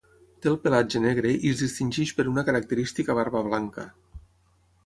[0.43, 3.87] Té el pelatge negre i es distingeix per una característica barba blanca.